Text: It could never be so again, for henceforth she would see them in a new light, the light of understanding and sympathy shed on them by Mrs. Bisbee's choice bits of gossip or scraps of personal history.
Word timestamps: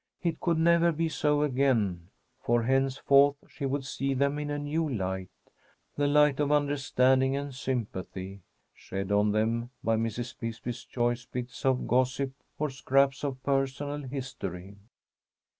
It 0.23 0.39
could 0.39 0.57
never 0.57 0.91
be 0.91 1.09
so 1.09 1.43
again, 1.43 2.09
for 2.39 2.63
henceforth 2.63 3.35
she 3.47 3.67
would 3.67 3.85
see 3.85 4.15
them 4.15 4.39
in 4.39 4.49
a 4.49 4.57
new 4.57 4.89
light, 4.89 5.29
the 5.95 6.07
light 6.07 6.39
of 6.39 6.51
understanding 6.51 7.35
and 7.35 7.53
sympathy 7.53 8.41
shed 8.73 9.11
on 9.11 9.31
them 9.31 9.69
by 9.83 9.97
Mrs. 9.97 10.35
Bisbee's 10.39 10.85
choice 10.85 11.25
bits 11.25 11.63
of 11.67 11.87
gossip 11.87 12.33
or 12.57 12.71
scraps 12.71 13.23
of 13.23 13.43
personal 13.43 14.01
history. 14.07 14.79